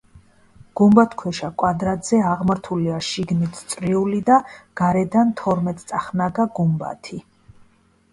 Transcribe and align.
გუმბათქვეშა 0.79 1.49
კვადრატზე 1.63 2.21
აღმართულია 2.29 2.95
შიგნით 3.07 3.59
წრიული 3.73 4.21
და 4.31 4.39
გარედან 4.81 5.35
თორმეტწახნაგა 5.43 6.47
გუმბათი. 6.61 7.21